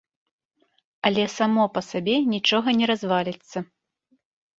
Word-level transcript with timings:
Але 1.09 1.25
само 1.37 1.63
па 1.75 1.81
сабе 1.89 2.15
нічога 2.35 2.73
не 2.79 2.85
разваліцца. 2.93 3.57